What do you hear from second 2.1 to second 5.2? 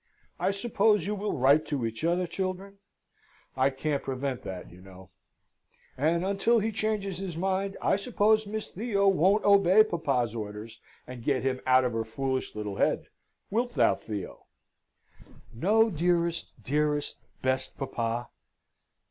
children? I can't prevent that, you know;